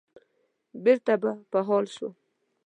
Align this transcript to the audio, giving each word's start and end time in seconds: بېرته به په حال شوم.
بېرته 0.83 1.13
به 1.21 1.31
په 1.51 1.59
حال 1.67 1.85
شوم. 1.95 2.13